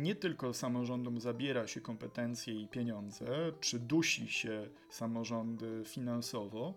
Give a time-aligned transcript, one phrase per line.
[0.00, 3.26] nie tylko samorządom zabiera się kompetencje i pieniądze,
[3.60, 6.74] czy dusi się samorządy finansowo,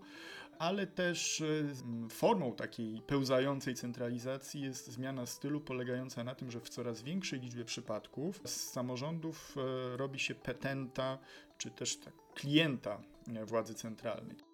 [0.60, 6.70] ale też e, formą takiej pełzającej centralizacji jest zmiana stylu polegająca na tym, że w
[6.70, 11.18] coraz większej liczbie przypadków z samorządów e, robi się petenta,
[11.58, 13.02] czy też tak, klienta
[13.46, 14.53] władzy centralnej.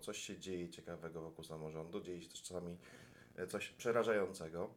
[0.00, 2.78] Coś się dzieje ciekawego wokół samorządu, dzieje się też czasami
[3.36, 4.74] e, coś przerażającego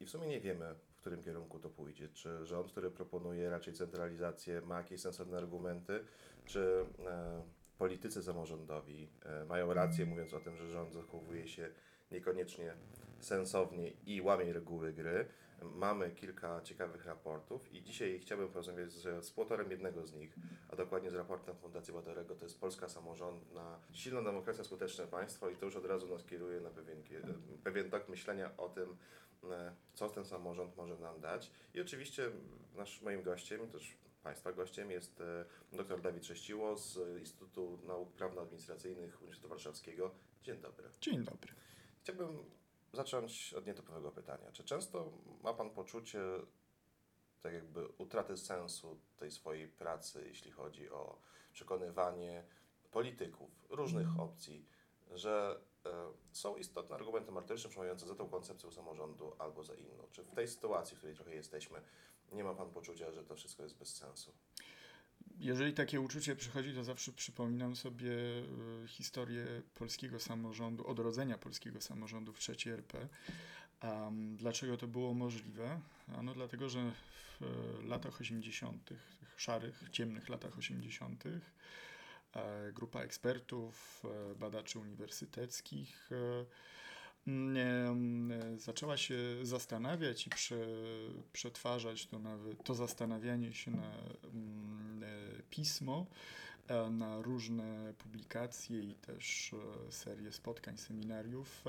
[0.00, 2.08] i w sumie nie wiemy, w którym kierunku to pójdzie.
[2.08, 6.04] Czy rząd, który proponuje raczej centralizację, ma jakieś sensowne argumenty,
[6.44, 7.42] czy e,
[7.78, 11.70] politycy samorządowi e, mają rację, mówiąc o tym, że rząd zachowuje się
[12.10, 12.74] niekoniecznie
[13.20, 15.26] sensownie i łamie reguły gry.
[15.74, 20.36] Mamy kilka ciekawych raportów i dzisiaj chciałbym porozmawiać z współautorem jednego z nich,
[20.68, 25.56] a dokładnie z raportem Fundacji Batorego, to jest Polska Samorządna, silna demokracja, skuteczne państwo i
[25.56, 27.02] to już od razu nas kieruje na pewien,
[27.64, 28.96] pewien tok myślenia o tym,
[29.50, 31.50] e, co ten samorząd może nam dać.
[31.74, 32.30] I oczywiście
[32.74, 39.20] nasz, moim gościem, też Państwa gościem jest e, dr Dawid Sześciło z Instytutu Nauk Prawno-Administracyjnych
[39.20, 40.10] Uniwersytetu Warszawskiego.
[40.42, 40.88] Dzień dobry.
[41.00, 41.52] Dzień dobry.
[42.02, 42.44] Chciałbym
[42.94, 44.52] zacząć od nietypowego pytania.
[44.52, 46.20] Czy często ma Pan poczucie
[47.42, 51.18] tak jakby utraty sensu tej swojej pracy, jeśli chodzi o
[51.52, 52.44] przekonywanie
[52.90, 54.20] polityków różnych mm.
[54.20, 54.66] opcji,
[55.10, 55.90] że e,
[56.32, 60.04] są istotne argumenty merytoryczne przemawiające za tą koncepcją samorządu albo za inną?
[60.12, 61.82] Czy w tej sytuacji, w której trochę jesteśmy,
[62.32, 64.32] nie ma Pan poczucia, że to wszystko jest bez sensu?
[65.38, 72.32] Jeżeli takie uczucie przychodzi, to zawsze przypominam sobie e, historię polskiego samorządu, odrodzenia polskiego samorządu
[72.32, 73.08] w III RP.
[73.82, 75.80] Um, dlaczego to było możliwe?
[76.16, 76.92] Ano dlatego, że
[77.40, 77.44] w
[77.82, 84.02] e, latach 80., tych szarych, ciemnych latach 80., e, grupa ekspertów,
[84.38, 86.10] badaczy uniwersyteckich
[88.56, 90.66] zaczęła się zastanawiać i prze,
[91.32, 93.92] przetwarzać to, nawet, to zastanawianie się na
[94.34, 96.06] mm, e, pismo,
[96.68, 99.54] e, na różne publikacje i też
[99.88, 101.64] e, serię spotkań, seminariów.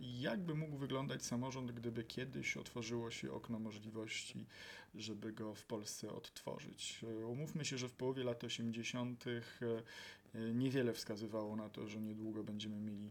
[0.00, 4.46] Jakby mógł wyglądać samorząd, gdyby kiedyś otworzyło się okno możliwości,
[4.94, 7.00] żeby go w Polsce odtworzyć?
[7.26, 9.24] Umówmy się, że w połowie lat 80.
[10.54, 13.10] niewiele wskazywało na to, że niedługo będziemy mieli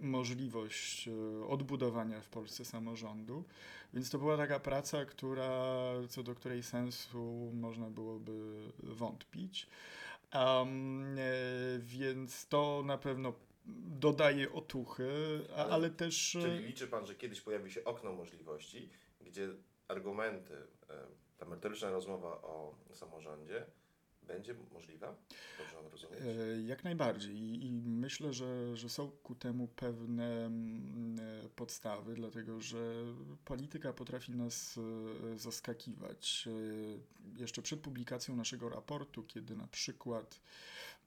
[0.00, 3.44] możliwość e, odbudowania w Polsce samorządu.
[3.94, 5.72] Więc to była taka praca, która,
[6.08, 8.32] co do której sensu można byłoby
[8.78, 9.66] wątpić.
[10.34, 11.16] Um,
[11.78, 13.32] więc to na pewno
[14.00, 15.10] dodaje otuchy,
[15.56, 16.36] ale, ale też.
[16.36, 18.88] E, czyli liczy Pan, że kiedyś pojawi się okno możliwości,
[19.20, 19.48] gdzie
[19.88, 20.54] argumenty,
[21.38, 23.66] ta merytoryczna rozmowa o samorządzie
[24.32, 25.14] będzie możliwa?
[25.58, 26.20] Dobrze rozumieć?
[26.20, 32.14] E, jak najbardziej I, i myślę, że, że są ku temu pewne mm, e, podstawy,
[32.14, 33.04] dlatego że
[33.44, 34.78] polityka potrafi nas
[35.34, 36.48] e, zaskakiwać.
[37.36, 40.40] Jeszcze przed publikacją naszego raportu, kiedy na przykład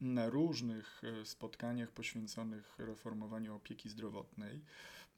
[0.01, 4.61] na różnych spotkaniach poświęconych reformowaniu opieki zdrowotnej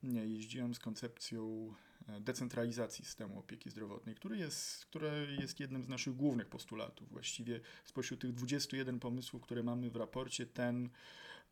[0.03, 1.73] jeździłem z koncepcją
[2.19, 7.09] decentralizacji systemu opieki zdrowotnej, który jest, które jest jednym z naszych głównych postulatów.
[7.09, 10.89] Właściwie spośród tych 21 pomysłów, które mamy w raporcie, ten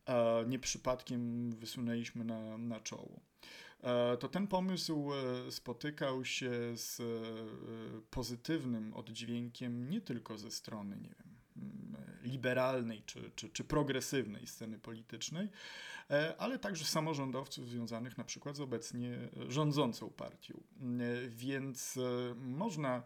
[0.06, 3.20] e, nie przypadkiem wysunęliśmy na, na czoło.
[3.84, 7.04] E, to ten pomysł e, spotykał się z e,
[8.10, 11.34] pozytywnym oddźwiękiem nie tylko ze strony, nie wiem,
[12.24, 15.48] liberalnej czy, czy, czy progresywnej sceny politycznej,
[16.38, 19.18] ale także samorządowców związanych na przykład z obecnie
[19.48, 20.60] rządzącą partią.
[21.28, 21.98] Więc
[22.36, 23.02] można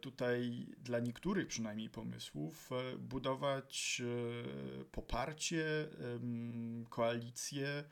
[0.00, 4.02] tutaj dla niektórych przynajmniej pomysłów budować
[4.92, 5.88] poparcie,
[6.90, 7.84] koalicję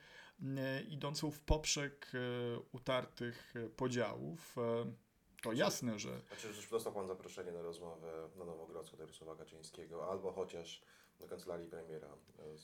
[0.88, 2.12] idącą w poprzek
[2.72, 4.56] utartych podziałów.
[5.42, 6.20] To jasne, że.
[6.28, 10.82] Znaczy, już dostał Pan zaproszenie na rozmowę na Nowogrodzku do Jarosława Kaczyńskiego, albo chociaż
[11.20, 12.08] do kancelarii premiera,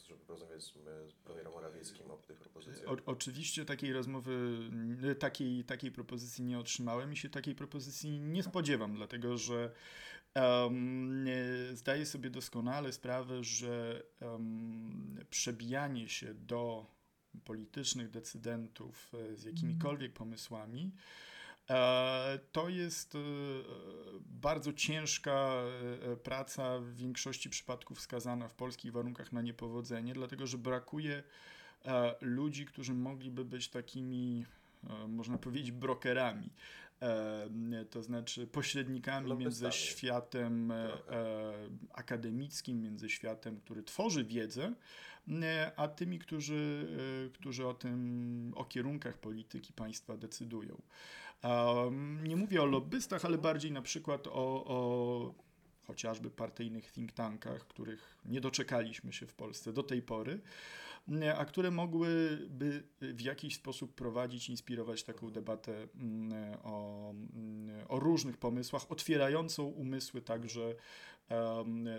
[0.08, 0.72] żeby porozmawiać z,
[1.10, 2.88] z premierem Morawieckim o tych propozycjach.
[2.88, 4.58] O, oczywiście takiej rozmowy,
[5.18, 9.72] takiej, takiej propozycji nie otrzymałem i się takiej propozycji nie spodziewam, dlatego że
[10.34, 11.26] um,
[11.72, 16.86] zdaję sobie doskonale sprawę, że um, przebijanie się do
[17.44, 20.92] politycznych decydentów e, z jakimikolwiek pomysłami
[22.52, 23.18] to jest e,
[24.20, 25.62] bardzo ciężka
[26.12, 31.22] e, praca, w większości przypadków skazana w polskich warunkach na niepowodzenie, dlatego że brakuje
[32.20, 34.44] ludzi, którzy mogliby być takimi
[35.08, 36.50] można powiedzieć, brokerami.
[37.90, 39.74] To znaczy pośrednikami między Lobbystami.
[39.74, 41.52] światem e, e,
[41.92, 44.74] akademickim, między światem, który tworzy wiedzę,
[45.42, 46.88] e, a tymi, którzy,
[47.34, 50.82] którzy o tym, o kierunkach polityki państwa decydują.
[51.44, 55.34] Um, nie mówię o lobbystach, ale bardziej na przykład o, o
[55.86, 60.40] chociażby partyjnych think tankach, których nie doczekaliśmy się w Polsce do tej pory,
[61.36, 68.36] a które mogłyby w jakiś sposób prowadzić, inspirować taką debatę mm, o, mm, o różnych
[68.36, 70.74] pomysłach, otwierającą umysły także,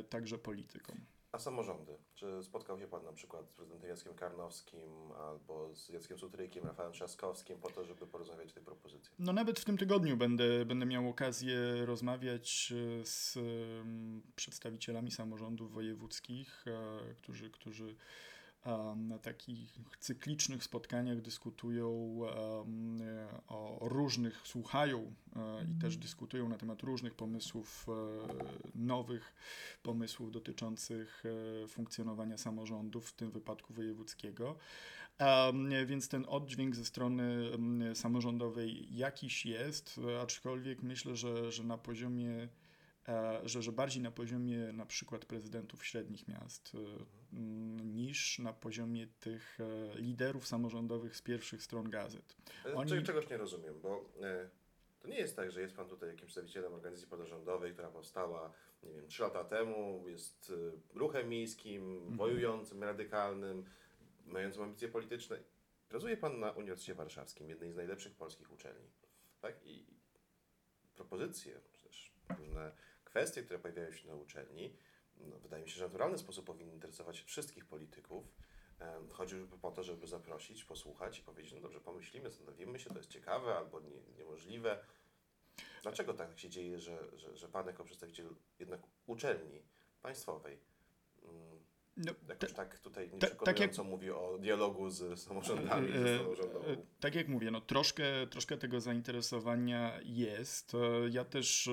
[0.09, 0.97] także politykom.
[1.31, 1.97] A samorządy?
[2.15, 6.93] Czy spotkał się Pan na przykład z prezydentem Jackiem Karnowskim albo z Jackiem Sutrykiem, Rafałem
[6.93, 9.11] Trzaskowskim po to, żeby porozmawiać o tej propozycji?
[9.19, 15.73] No nawet w tym tygodniu będę, będę miał okazję rozmawiać e, z em, przedstawicielami samorządów
[15.73, 17.95] wojewódzkich, e, którzy, którzy
[18.95, 22.19] na takich cyklicznych spotkaniach dyskutują
[23.47, 27.91] o różnych, słuchają e, i też dyskutują na temat różnych pomysłów, e,
[28.75, 29.33] nowych
[29.83, 31.23] pomysłów dotyczących
[31.63, 34.55] e, funkcjonowania samorządów, w tym wypadku wojewódzkiego.
[35.85, 37.51] Więc ten oddźwięk ze strony
[37.93, 42.47] samorządowej jakiś jest, aczkolwiek myślę, że, że na poziomie,
[43.43, 46.77] że, że bardziej na poziomie na przykład prezydentów średnich miast e,
[47.37, 52.35] m, niż na poziomie tych e, liderów samorządowych z pierwszych stron gazet.
[52.65, 54.49] E, Oni- Cze- Czegoś nie rozumiem, bo e,
[54.99, 58.93] to nie jest tak, że jest Pan tutaj jakimś przedstawicielem organizacji pozarządowej, która powstała, nie
[58.93, 60.53] wiem, trzy lata temu, jest
[60.95, 62.17] e, ruchem miejskim, Mhm.
[62.17, 63.65] wojującym, radykalnym,
[64.25, 65.39] mającym ambicje polityczne.
[65.89, 68.89] Pracuje Pan na Uniwersytecie Warszawskim, jednej z najlepszych polskich uczelni.
[69.41, 69.55] Tak?
[69.65, 69.85] I
[70.95, 72.71] propozycje, czy też różne
[73.17, 74.73] kwestie, które pojawiają się na uczelni,
[75.17, 78.25] no, wydaje mi się, że w naturalny sposób powinny interesować wszystkich polityków.
[78.79, 82.89] Em, Chodzi już po to, żeby zaprosić, posłuchać i powiedzieć, no dobrze, pomyślimy, zastanowimy się,
[82.89, 84.79] to jest ciekawe albo nie, niemożliwe.
[85.83, 89.61] Dlaczego tak się dzieje, że, że, że Pan jako przedstawiciel jednak uczelni
[90.01, 90.59] państwowej
[91.23, 91.56] mm,
[91.97, 93.09] No, jakoś tak tutaj
[93.45, 96.65] tak jak- mówi o dialogu z samorządami, ze e, samorządową?
[96.65, 100.73] e, Tak jak mówię, no troszkę, troszkę tego zainteresowania jest.
[100.75, 100.77] E,
[101.09, 101.69] Ja też,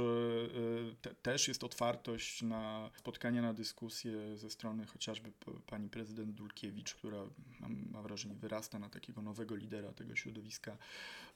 [1.03, 5.33] te, też jest otwartość na spotkania, na dyskusje ze strony chociażby
[5.67, 7.19] pani prezydent Dulkiewicz, która
[7.61, 10.77] mam, mam wrażenie wyrasta na takiego nowego lidera tego środowiska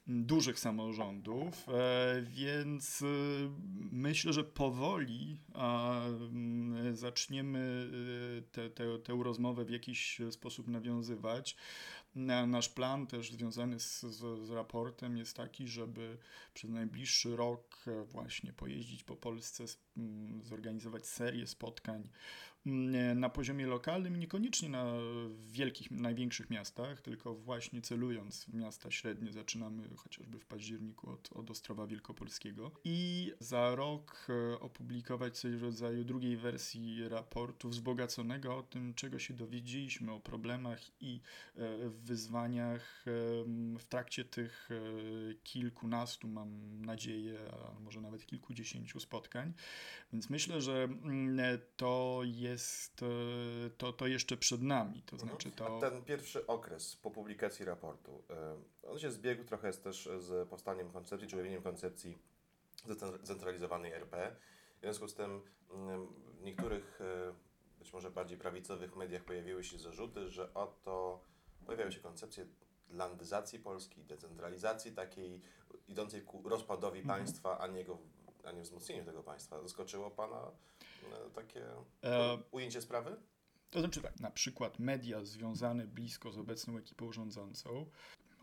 [0.08, 3.06] dużych samorządów, e, więc e,
[3.92, 7.90] myślę, że powoli a, m, zaczniemy
[8.38, 11.56] e, te, te, tę rozmowę w jakiś sposób nawiązywać.
[12.14, 16.18] Na- Nasz plan też związany z, z, z raportem jest taki, żeby
[16.54, 22.08] przez najbliższy rok właśnie pojeździć po Polsce, s- m, zorganizować serię spotkań
[23.14, 24.92] na poziomie lokalnym, niekoniecznie na
[25.50, 29.32] wielkich, największych miastach, tylko właśnie celując w miasta średnie.
[29.32, 35.62] Zaczynamy chociażby w październiku od, od Ostrowa Wielkopolskiego i za rok e, opublikować coś w
[35.62, 41.20] rodzaju drugiej wersji raportu wzbogaconego o tym, czego się dowiedzieliśmy o problemach i
[41.56, 43.04] e, wyzwaniach
[43.78, 49.52] w trakcie tych e, kilkunastu, mam nadzieję, a może nawet kilkudziesięciu spotkań.
[50.12, 50.88] Więc myślę, że
[51.76, 52.57] to jest,
[53.02, 55.02] e, to, to jeszcze przed nami.
[55.02, 55.30] To Mhm.
[55.30, 55.78] znaczy to.
[55.80, 58.22] ten pierwszy okres po publikacji raportu,
[58.82, 62.18] y, on się zbiegł trochę z, też z powstaniem koncepcji, czy ujawnieniem koncepcji
[62.84, 64.36] zdecentralizowanej RP.
[64.78, 65.42] W związku z tym y,
[66.38, 71.20] w niektórych, y, być może bardziej prawicowych mediach pojawiły się zarzuty, że oto
[71.66, 72.46] pojawiają się koncepcje
[72.90, 75.40] landyzacji Polski, decentralizacji takiej
[75.88, 77.18] idącej ku rozpadowi Mhm.
[77.18, 77.98] państwa, a nie, go,
[78.44, 79.62] a nie wzmocnieniu tego państwa.
[79.62, 80.50] Zaskoczyło Pana
[81.34, 81.64] takie
[82.04, 83.16] E, ujęcie sprawy?
[83.70, 87.86] To znaczy tak, na przykład media związane blisko z obecną ekipą rządzącą,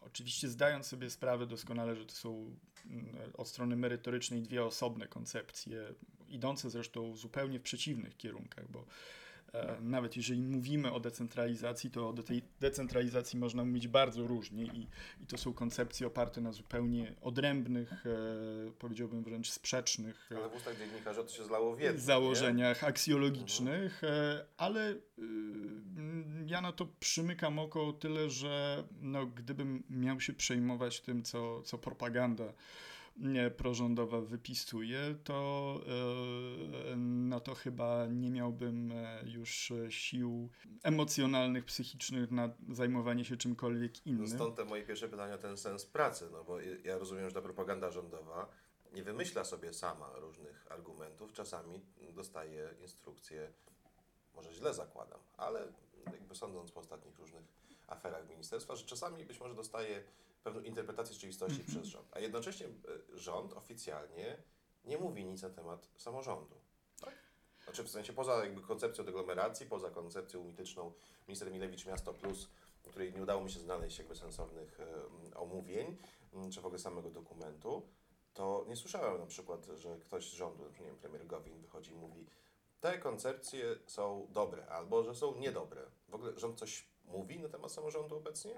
[0.01, 5.93] oczywiście zdając sobie sprawę doskonale, że to są mm, od strony merytorycznej dwie osobne koncepcje,
[6.27, 8.85] idące zresztą zupełnie w przeciwnych kierunkach, bo e,
[9.81, 14.87] nawet jeżeli mówimy o decentralizacji, to o de- tej decentralizacji można mówić bardzo różnie i,
[15.23, 20.55] i to są koncepcje oparte na zupełnie odrębnych, e, powiedziałbym wręcz sprzecznych e, Ale w
[20.55, 24.97] ustach dziennikarzy to się zlało w jedno, założeniach aksjologicznych, e, ale y,
[26.45, 31.61] ja na to przymykam oko o tyle, że no, gdybym miał się przejmować tym, co,
[31.61, 32.53] co propaganda nie,
[33.57, 35.79] prorządowa wypisuje, to
[36.91, 40.49] e, no to chyba nie miałbym e, już sił
[40.83, 44.27] emocjonalnych, psychicznych na zajmowanie się czymkolwiek innym.
[44.27, 47.91] Stąd te moje pierwsze pytania ten sens pracy, no bo ja rozumiem, że ta propaganda
[47.91, 48.49] rządowa
[48.93, 51.81] nie wymyśla sobie sama różnych argumentów, czasami
[52.13, 53.51] dostaje instrukcje,
[54.35, 55.67] może źle zakładam, ale
[56.11, 57.43] jakby sądząc po ostatnich różnych
[57.87, 60.03] aferach ministerstwa, że czasami być może dostaje
[60.43, 61.67] pewną interpretację rzeczywistości Mhm.
[61.77, 64.37] przez rząd, a jednocześnie e, rząd oficjalnie
[64.85, 66.55] nie mówi nic na temat samorządu.
[67.01, 67.13] Tak?
[67.63, 70.93] Znaczy w sensie poza jakby koncepcją deglomeracji, poza koncepcją mityczną
[71.27, 72.49] minister Milewicz Miasto Plus,
[72.83, 75.97] której nie udało mi się znaleźć jakby sensownych e, omówień,
[76.33, 77.87] m, czy w ogóle samego dokumentu,
[78.33, 81.61] to nie słyszałem na przykład, że ktoś z rządu, na przykład, nie wiem, premier Gowin
[81.61, 82.25] wychodzi i mówi,
[82.79, 85.81] te koncepcje są dobre, albo że są niedobre.
[86.09, 88.51] W ogóle rząd coś mówi na temat samorządu obecnie?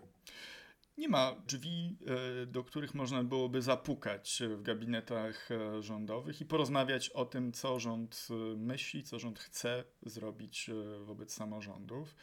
[0.97, 1.97] Nie ma drzwi,
[2.43, 7.79] e, do których można byłoby zapukać w gabinetach e, rządowych i porozmawiać o tym, co
[7.79, 12.15] rząd e, myśli, co rząd chce zrobić wobec samorządów.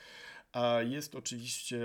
[0.54, 1.80] A jest oczywiście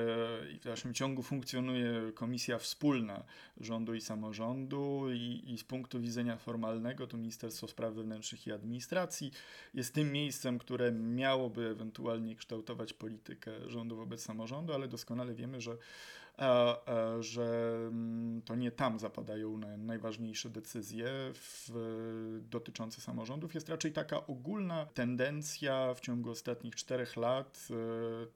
[0.56, 3.24] i w dalszym ciągu funkcjonuje komisja wspólna
[3.62, 9.32] rządu i samorządu, i, i z punktu widzenia formalnego to Ministerstwo Spraw Wewnętrznych i Administracji
[9.74, 15.78] jest tym miejscem, które miałoby ewentualnie kształtować politykę rządu wobec samorządu, ale doskonale wiemy, że
[17.20, 21.70] że mm, to nie tam zapadają na, najważniejsze decyzje w,
[22.50, 23.56] dotyczące samorządów.
[23.56, 27.76] Jest raczej taka ogólna tendencja w ciągu ostatnich czterech lat e,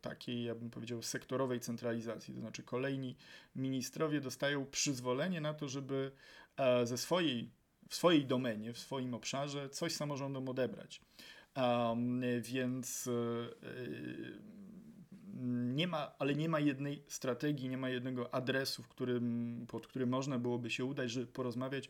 [0.01, 2.33] takiej, ja bym powiedział, sektorowej centralizacji.
[2.33, 3.15] To znaczy kolejni
[3.55, 6.11] ministrowie dostają przyzwolenie na to, żeby
[6.57, 7.49] e, ze swojej,
[7.89, 11.01] w swojej domenie, w swoim obszarze coś samorządom odebrać.
[11.55, 13.11] Um, więc e,
[15.73, 20.09] nie ma, ale nie ma jednej strategii, nie ma jednego adresu, w którym, pod którym
[20.09, 21.89] można byłoby się udać, żeby porozmawiać,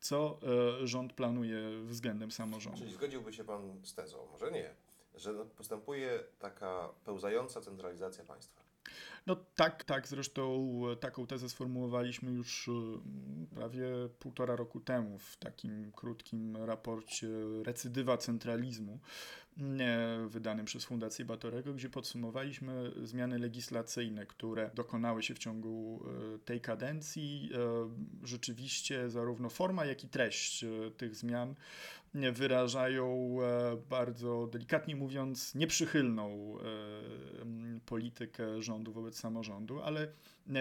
[0.00, 0.38] co
[0.82, 2.78] e, rząd planuje względem samorządu.
[2.78, 4.74] Czyli zgodziłby się Pan z tezą, może nie,
[5.14, 8.63] że postępuje taka pełzająca centralizacja państwa?
[9.26, 12.70] No tak, tak, zresztą taką tezę sformułowaliśmy już
[13.54, 13.86] prawie
[14.18, 17.28] półtora roku temu w takim krótkim raporcie
[17.64, 18.98] Recydywa centralizmu
[20.28, 26.04] wydanym przez Fundację Batorego, gdzie podsumowaliśmy zmiany legislacyjne, które dokonały się w ciągu
[26.44, 27.50] tej kadencji.
[28.22, 30.64] Rzeczywiście zarówno forma, jak i treść
[30.96, 31.54] tych zmian
[32.32, 33.36] wyrażają
[33.90, 36.56] bardzo delikatnie mówiąc nieprzychylną
[37.86, 40.08] politykę rządu wobec samorządu, ale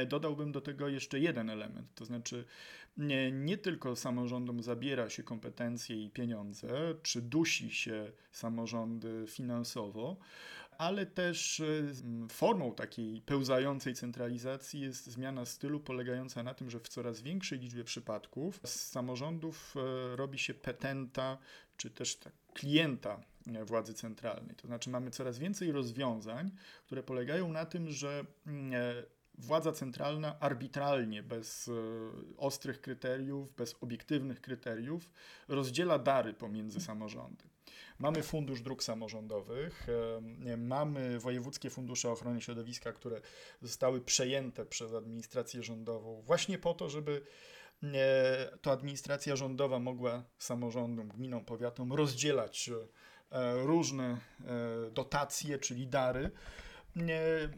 [0.08, 2.46] dodałbym do tego jeszcze jeden element, to znaczy
[2.98, 10.18] nie, nie tylko samorządom zabiera się kompetencje i pieniądze, czy dusi się samorządy finansowo,
[10.78, 11.62] ale też
[12.30, 17.84] formą takiej pełzającej centralizacji jest zmiana stylu polegająca na tym, że w coraz większej liczbie
[17.84, 19.76] przypadków z samorządów
[20.16, 21.38] robi się petenta,
[21.78, 23.22] czy też tak klienta
[23.66, 24.56] władzy centralnej.
[24.56, 26.52] To znaczy mamy coraz więcej rozwiązań,
[26.86, 28.26] które polegają na tym, że
[29.38, 31.70] władza centralna arbitralnie, bez
[32.38, 35.10] ostrych kryteriów, bez obiektywnych kryteriów,
[35.48, 37.44] rozdziela dary pomiędzy samorządy.
[38.00, 39.88] Mamy Fundusz Dróg Samorządowych,
[40.58, 43.22] mamy wojewódzkie fundusze ochrony środowiska, które
[43.62, 47.22] zostały przejęte przez administrację rządową właśnie po to, żeby
[48.62, 52.70] to administracja rządowa mogła samorządom, gminom, powiatom rozdzielać
[53.56, 54.18] różne
[54.92, 56.32] dotacje, czyli dary.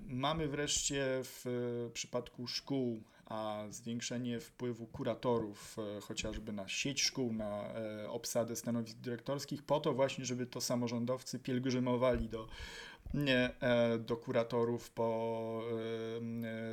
[0.07, 7.63] Mamy wreszcie w przypadku szkół a zwiększenie wpływu kuratorów chociażby na sieć szkół, na
[8.09, 12.47] obsadę stanowisk dyrektorskich, po to właśnie, żeby to samorządowcy pielgrzymowali do,
[13.99, 15.61] do kuratorów po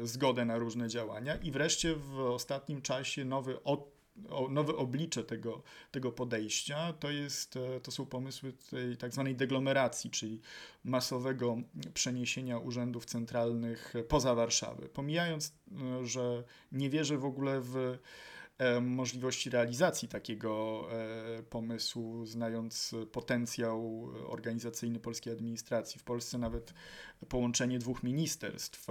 [0.03, 1.37] zgodę na różne działania.
[1.37, 4.02] I wreszcie w ostatnim czasie nowy od
[4.51, 10.41] nowe oblicze tego, tego podejścia to, jest, to są pomysły tej tak zwanej deglomeracji, czyli
[10.85, 11.57] masowego
[11.95, 14.89] przeniesienia urzędów centralnych poza Warszawę.
[14.89, 15.53] Pomijając,
[16.03, 17.99] że nie wierzę w ogóle w
[18.81, 20.87] możliwości realizacji takiego
[21.51, 26.01] pomysłu, znając potencjał organizacyjny polskiej administracji.
[26.01, 26.75] W Polsce nawet
[27.29, 28.87] połączenie dwóch ministerstw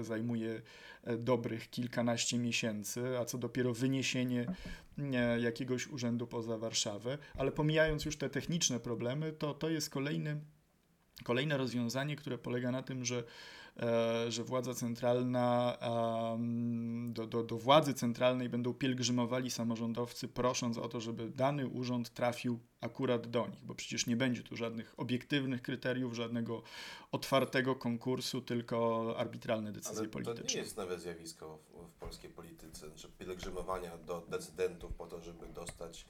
[0.00, 0.62] zajmuje
[1.18, 4.46] dobrych kilkanaście miesięcy, a co dopiero wyniesienie
[5.40, 7.18] jakiegoś urzędu poza Warszawę.
[7.34, 10.40] Ale pomijając już te techniczne problemy, to to jest kolejny,
[11.24, 13.24] kolejne rozwiązanie, które polega na tym, że
[14.28, 15.78] że władza centralna,
[17.08, 22.58] do, do, do władzy centralnej będą pielgrzymowali samorządowcy, prosząc o to, żeby dany urząd trafił
[22.80, 26.62] akurat do nich, bo przecież nie będzie tu żadnych obiektywnych kryteriów, żadnego
[27.12, 30.44] otwartego konkursu, tylko arbitralne decyzje Ale polityczne.
[30.44, 35.20] To nie jest nowe zjawisko w, w polskiej polityce, że pielgrzymowania do decydentów po to,
[35.20, 36.06] żeby dostać,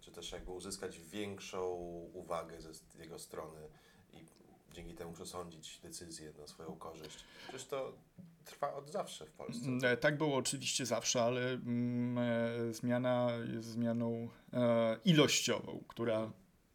[0.00, 1.68] czy też jakby uzyskać większą
[2.14, 3.60] uwagę ze jego strony
[4.12, 4.26] i
[4.78, 7.24] dzięki temu przesądzić decyzje na swoją korzyść.
[7.42, 7.92] Przecież to
[8.44, 9.96] trwa od zawsze w Polsce.
[10.00, 16.32] Tak było oczywiście zawsze, ale mm, zmiana jest zmianą e, ilościową, która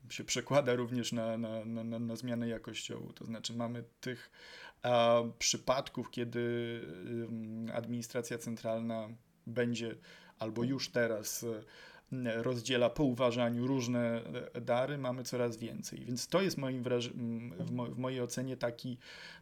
[0.10, 3.14] się przekłada również na, na, na, na, zmianę jakościową.
[3.14, 4.32] To znaczy mamy tych
[4.82, 6.40] a, przypadków, kiedy
[7.08, 9.10] ym, administracja centralna
[9.48, 9.96] będzie
[10.40, 11.64] albo już teraz y,
[12.36, 16.06] rozdziela po uważaniu różne e, dary, mamy coraz więcej.
[16.06, 18.98] Więc to jest moim w, mo- w mojej ocenie taki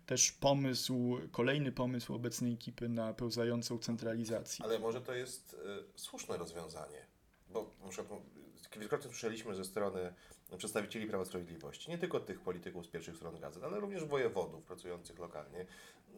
[0.05, 4.65] też pomysł, kolejny pomysł obecnej ekipy na pełzającą centralizację.
[4.65, 5.57] Ale może to jest y,
[5.95, 7.05] słuszne rozwiązanie,
[7.49, 8.21] bo na przykład
[8.69, 10.13] kilkakrotnie słyszeliśmy ze strony
[10.57, 15.19] przedstawicieli Prawa Sprawiedliwości, nie tylko tych polityków z pierwszych stron gazet, ale również wojewodów pracujących
[15.19, 15.65] lokalnie,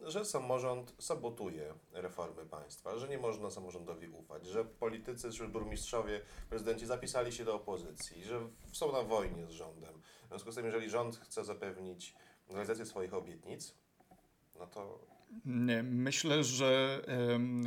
[0.02, 6.86] że samorząd sabotuje reformy państwa, że nie można samorządowi ufać, że politycy, czy burmistrzowie, prezydenci
[6.86, 9.94] zapisali się do opozycji, że są na wojnie z rządem.
[10.24, 12.14] W związku z tym, jeżeli rząd chce zapewnić
[12.48, 13.74] realizację swoich obietnic,
[14.58, 14.98] no to
[15.44, 17.00] Nie, Myślę, że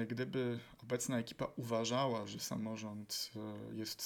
[0.07, 4.01] gdyby obecna ekipa uważała, że samorząd e, jest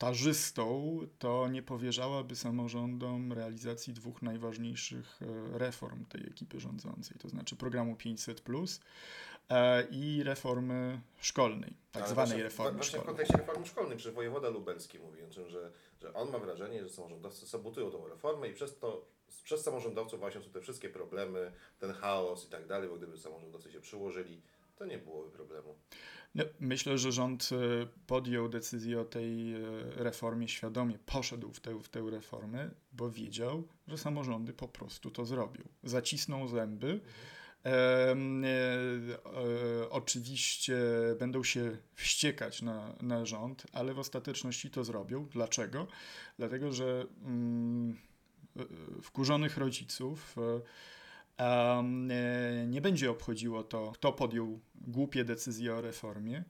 [0.00, 7.56] sabotażystą, to nie powierzałaby samorządom realizacji dwóch najważniejszych e, reform tej ekipy rządzącej, to znaczy
[7.56, 8.42] programu 500
[9.50, 13.06] e, i reformy szkolnej, tak Ale zwanej właśnie, reformy Właśnie w szkolnej.
[13.06, 16.90] kontekście reformy szkolnej, przecież wojewoda lubelski mówi o tym, że, że on ma wrażenie, że
[16.90, 19.04] samorządowcy sabotują tą reformę i przez to,
[19.44, 23.72] przez samorządowców właśnie są te wszystkie problemy, ten chaos i tak dalej, bo gdyby samorządowcy
[23.72, 24.42] się przyłożyli,
[24.80, 25.74] to nie byłoby problemu.
[26.34, 27.56] No, myślę, że rząd e,
[28.06, 29.58] podjął decyzję o tej e,
[29.96, 35.24] reformie świadomie, poszedł w tę, w tę reformę, bo wiedział, że samorządy po prostu to
[35.24, 35.62] zrobią.
[35.82, 37.00] Zacisną zęby.
[37.64, 38.16] E, e,
[39.90, 40.78] oczywiście
[41.18, 45.26] będą się wściekać na, na rząd, ale w ostateczności to zrobią.
[45.26, 45.86] Dlaczego?
[46.38, 47.98] Dlatego, że mm,
[48.56, 48.62] e,
[49.02, 50.60] wkurzonych rodziców e,
[52.66, 56.44] nie będzie obchodziło to, kto podjął głupie decyzje o reformie,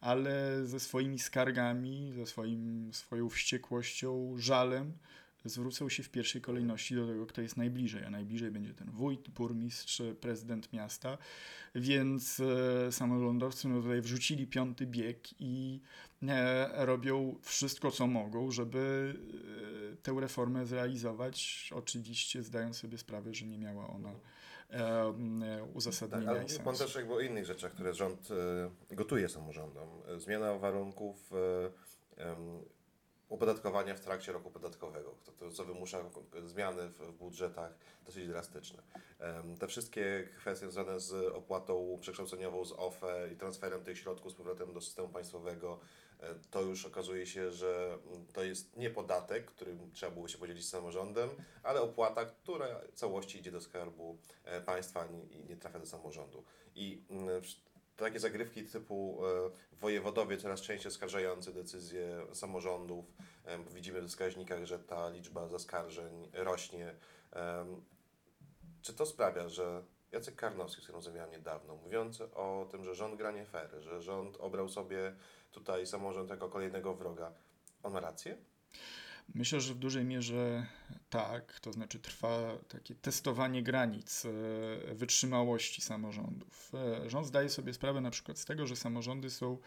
[0.00, 4.92] ale ze swoimi skargami, ze swoim, swoją wściekłością, żalem
[5.44, 9.28] zwrócą się w pierwszej kolejności do tego, kto jest najbliżej, a najbliżej będzie ten wójt,
[9.28, 11.18] burmistrz, prezydent miasta,
[11.74, 15.80] więc e, samorządowcy no, tutaj wrzucili piąty bieg i
[16.28, 19.14] e, robią wszystko, co mogą, żeby
[19.92, 24.14] e, tę reformę zrealizować, oczywiście zdając sobie sprawę, że nie miała ona e,
[24.74, 25.12] e,
[25.60, 26.84] Tak, uzasadnienia ale i mówi Pan sensu.
[26.84, 28.28] też jakby o innych rzeczach, które rząd
[28.90, 29.88] e, gotuje samorządom.
[30.16, 31.30] Zmiana warunków
[33.32, 36.04] opodatkowania w trakcie roku podatkowego, to, to co wymusza
[36.44, 37.74] zmiany w, w budżetach
[38.06, 38.82] dosyć drastyczne.
[39.18, 44.34] Em, Te wszystkie kwestie związane z opłatą przekształceniową z OFE i transferem tych środków z
[44.34, 45.80] powrotem do systemu państwowego,
[46.20, 50.38] e, to już okazuje się, że mm, to jest nie podatek, którym trzeba było się
[50.38, 51.30] podzielić z samorządem,
[51.62, 56.44] ale opłata, która w całości idzie do skarbu e, państwa i nie trafia do samorządu.
[56.74, 57.02] I
[58.02, 63.04] wsz- takie zagrywki typu e, wojewodowie coraz częściej skarżający decyzje samorządów,
[63.44, 66.94] e, widzimy w wskaźnikach, że ta liczba zaskarżeń rośnie.
[68.82, 73.14] Czy to sprawia, że Jacek Karnowski, z którym rozmawiałem niedawno, mówiący o tym, że rząd
[73.16, 75.16] gra nie fair, że rząd obrał sobie
[75.50, 77.32] tutaj samorząd jako kolejnego wroga,
[77.82, 78.36] on ma rację?
[79.34, 80.66] Myślę, że w dużej mierze
[81.10, 86.72] tak, to znaczy trwa takie testowanie granic e, wytrzymałości samorządów.
[87.04, 89.58] E, Rząd zdaje sobie sprawę na przykład z tego, że samorządy są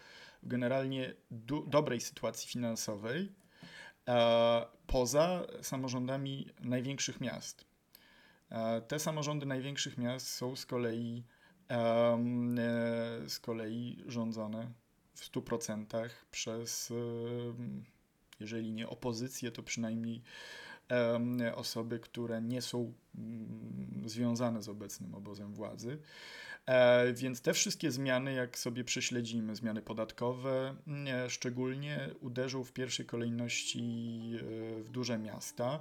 [0.42, 3.32] w generalnie du- dobrej sytuacji finansowej
[4.86, 7.64] poza samorządami największych miast.
[8.50, 11.24] E, Te samorządy największych miast są z kolei,
[13.26, 14.72] z kolei rządzone
[15.14, 16.92] w 100% przez
[18.40, 20.22] jeżeli nie opozycję, to przynajmniej
[21.54, 25.98] osoby, które nie są mm, związane z obecnym obozem władzy.
[26.66, 33.06] E, więc te wszystkie zmiany, jak sobie prześledzimy, zmiany podatkowe mm, szczególnie uderzą w pierwszej
[33.06, 33.80] kolejności
[34.34, 35.80] e, w duże miasta.